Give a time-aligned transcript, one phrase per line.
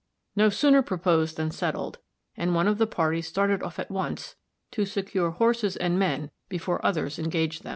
[0.35, 1.99] No sooner proposed than settled,
[2.35, 4.33] and one of the party started off at once
[4.71, 7.69] to secure horses and men before others engaged them.